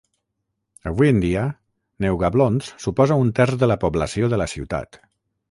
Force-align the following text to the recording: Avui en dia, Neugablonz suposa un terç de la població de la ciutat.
Avui 0.91 1.11
en 1.13 1.19
dia, 1.25 1.43
Neugablonz 2.05 2.71
suposa 2.87 3.19
un 3.27 3.31
terç 3.41 3.61
de 3.65 3.71
la 3.75 3.79
població 3.87 4.33
de 4.35 4.43
la 4.45 4.51
ciutat. 4.57 5.01